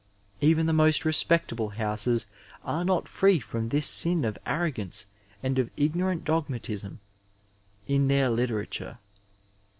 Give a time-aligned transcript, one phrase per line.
[0.41, 2.25] Even the most respectable houses
[2.65, 5.05] are not free from this sin of arrc^ance
[5.43, 6.99] and of ignorant dogmatism
[7.87, 8.97] m their Uterature.